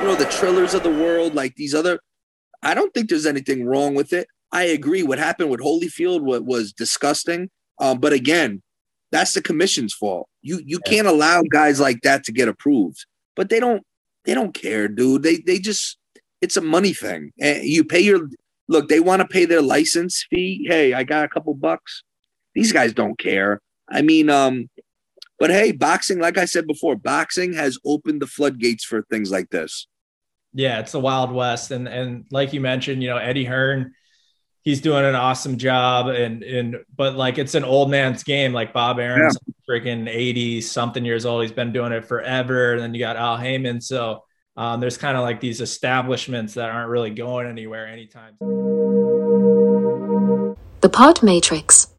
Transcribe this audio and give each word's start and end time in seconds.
you 0.00 0.04
know, 0.04 0.14
the 0.14 0.24
Trillers 0.26 0.74
of 0.74 0.82
the 0.82 0.90
world, 0.90 1.34
like 1.34 1.54
these 1.56 1.74
other. 1.74 2.00
I 2.62 2.74
don't 2.74 2.92
think 2.92 3.08
there's 3.08 3.26
anything 3.26 3.64
wrong 3.64 3.94
with 3.94 4.12
it. 4.12 4.28
I 4.52 4.64
agree. 4.64 5.02
What 5.02 5.18
happened 5.18 5.50
with 5.50 5.60
Holyfield 5.60 6.22
was, 6.22 6.40
was 6.40 6.72
disgusting. 6.72 7.50
Um, 7.80 7.98
but 7.98 8.12
again, 8.12 8.62
that's 9.12 9.34
the 9.34 9.42
commission's 9.42 9.94
fault. 9.94 10.28
You 10.42 10.60
you 10.64 10.80
yeah. 10.84 10.90
can't 10.90 11.06
allow 11.06 11.42
guys 11.42 11.80
like 11.80 12.00
that 12.02 12.24
to 12.24 12.32
get 12.32 12.48
approved. 12.48 13.06
But 13.36 13.48
they 13.48 13.60
don't 13.60 13.82
they 14.24 14.34
don't 14.34 14.54
care, 14.54 14.88
dude. 14.88 15.22
They 15.22 15.38
they 15.38 15.58
just 15.58 15.98
it's 16.40 16.56
a 16.56 16.60
money 16.60 16.92
thing. 16.92 17.32
And 17.40 17.64
you 17.64 17.84
pay 17.84 18.00
your 18.00 18.28
look, 18.68 18.88
they 18.88 19.00
want 19.00 19.22
to 19.22 19.28
pay 19.28 19.44
their 19.44 19.62
license 19.62 20.24
fee. 20.30 20.66
Hey, 20.68 20.94
I 20.94 21.04
got 21.04 21.24
a 21.24 21.28
couple 21.28 21.54
bucks. 21.54 22.02
These 22.54 22.72
guys 22.72 22.92
don't 22.92 23.18
care. 23.18 23.60
I 23.90 24.02
mean, 24.02 24.30
um, 24.30 24.68
but 25.38 25.50
hey, 25.50 25.72
boxing, 25.72 26.18
like 26.18 26.36
I 26.36 26.44
said 26.44 26.66
before, 26.66 26.96
boxing 26.96 27.52
has 27.52 27.78
opened 27.84 28.20
the 28.20 28.26
floodgates 28.26 28.84
for 28.84 29.02
things 29.02 29.30
like 29.30 29.50
this. 29.50 29.86
Yeah, 30.52 30.80
it's 30.80 30.92
the 30.92 31.00
Wild 31.00 31.30
West. 31.30 31.70
And 31.70 31.86
and 31.86 32.24
like 32.30 32.52
you 32.52 32.60
mentioned, 32.60 33.02
you 33.02 33.08
know, 33.08 33.18
Eddie 33.18 33.44
Hearn, 33.44 33.92
he's 34.62 34.80
doing 34.80 35.04
an 35.04 35.14
awesome 35.14 35.56
job. 35.56 36.08
And 36.08 36.42
and 36.42 36.78
but 36.96 37.14
like 37.14 37.38
it's 37.38 37.54
an 37.54 37.64
old 37.64 37.90
man's 37.90 38.24
game. 38.24 38.52
Like 38.52 38.72
Bob 38.72 38.98
Arum's 38.98 39.36
yeah. 39.46 39.54
freaking 39.68 40.08
80 40.08 40.62
something 40.62 41.04
years 41.04 41.24
old. 41.24 41.42
He's 41.42 41.52
been 41.52 41.72
doing 41.72 41.92
it 41.92 42.04
forever. 42.04 42.72
And 42.72 42.82
then 42.82 42.94
you 42.94 43.00
got 43.00 43.16
Al 43.16 43.36
Haymon. 43.36 43.80
So 43.80 44.24
um, 44.56 44.80
there's 44.80 44.98
kind 44.98 45.16
of 45.16 45.22
like 45.22 45.40
these 45.40 45.60
establishments 45.60 46.54
that 46.54 46.68
aren't 46.70 46.90
really 46.90 47.10
going 47.10 47.46
anywhere 47.46 47.86
anytime. 47.86 48.34
The 50.80 50.88
Pod 50.88 51.22
Matrix. 51.22 51.94